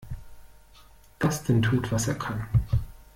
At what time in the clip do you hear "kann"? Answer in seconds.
2.15-2.47